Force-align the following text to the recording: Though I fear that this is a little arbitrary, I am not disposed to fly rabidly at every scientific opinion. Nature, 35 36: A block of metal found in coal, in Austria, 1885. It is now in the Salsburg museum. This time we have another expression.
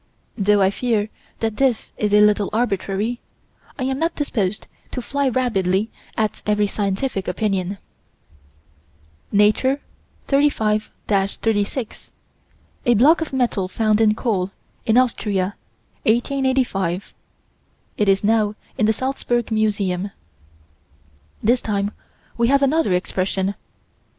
Though 0.35 0.63
I 0.63 0.71
fear 0.71 1.09
that 1.41 1.57
this 1.57 1.93
is 1.95 2.11
a 2.11 2.21
little 2.21 2.49
arbitrary, 2.53 3.19
I 3.77 3.83
am 3.83 3.99
not 3.99 4.15
disposed 4.15 4.65
to 4.93 4.99
fly 4.99 5.29
rabidly 5.29 5.91
at 6.17 6.41
every 6.47 6.65
scientific 6.65 7.27
opinion. 7.27 7.77
Nature, 9.31 9.79
35 10.25 10.89
36: 11.07 12.11
A 12.87 12.95
block 12.95 13.21
of 13.21 13.31
metal 13.31 13.67
found 13.67 14.01
in 14.01 14.15
coal, 14.15 14.49
in 14.87 14.97
Austria, 14.97 15.55
1885. 16.07 17.13
It 17.97 18.09
is 18.09 18.23
now 18.23 18.55
in 18.79 18.87
the 18.87 18.93
Salsburg 18.93 19.51
museum. 19.51 20.09
This 21.43 21.61
time 21.61 21.91
we 22.39 22.47
have 22.47 22.63
another 22.63 22.93
expression. 22.93 23.53